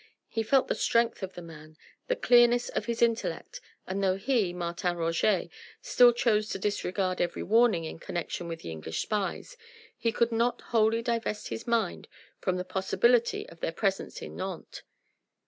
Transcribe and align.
He 0.27 0.41
felt 0.41 0.67
the 0.67 0.73
strength 0.73 1.21
of 1.21 1.33
the 1.33 1.43
man 1.43 1.77
the 2.07 2.15
clearness 2.15 2.69
of 2.69 2.85
his 2.85 3.03
intellect, 3.03 3.61
and 3.85 4.03
though 4.03 4.15
he 4.17 4.51
Martin 4.51 4.97
Roget 4.97 5.51
still 5.83 6.11
chose 6.11 6.49
to 6.49 6.57
disregard 6.57 7.21
every 7.21 7.43
warning 7.43 7.83
in 7.83 7.99
connexion 7.99 8.47
with 8.47 8.61
the 8.61 8.71
English 8.71 8.99
spies, 8.99 9.57
he 9.95 10.11
could 10.11 10.31
not 10.31 10.61
wholly 10.73 11.03
divest 11.03 11.49
his 11.49 11.67
mind 11.67 12.07
from 12.39 12.57
the 12.57 12.65
possibility 12.65 13.47
of 13.49 13.59
their 13.59 13.71
presence 13.71 14.23
in 14.23 14.35
Nantes. 14.35 14.81